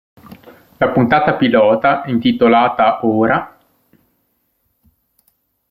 La 0.77 0.89
puntata 0.89 1.35
pilota, 1.35 2.01
intitolata 2.07 3.05
"Ora... 3.05 3.55